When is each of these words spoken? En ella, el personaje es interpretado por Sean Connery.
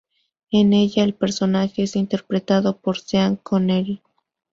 En 0.49 0.73
ella, 0.73 1.03
el 1.03 1.13
personaje 1.13 1.83
es 1.83 1.95
interpretado 1.95 2.77
por 2.79 2.97
Sean 2.97 3.35
Connery. 3.35 4.01